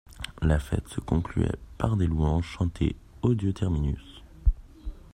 La 0.41 0.57
fête 0.57 0.87
se 0.87 0.99
concluait 0.99 1.53
par 1.77 1.95
des 1.95 2.07
louanges 2.07 2.47
chantées 2.47 2.95
au 3.21 3.35
dieu 3.35 3.53
Terminus. 3.53 4.23